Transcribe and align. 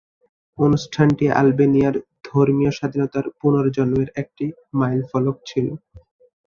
অনুষ্ঠানটি 0.57 1.25
আলবেনিয়ার 1.39 1.95
ধর্মীয় 2.27 2.71
স্বাধীনতার 2.77 3.25
পুনর্জন্মের 3.39 4.09
একটি 4.21 4.45
মাইলফলক 4.73 5.37
ছিল। 5.45 5.67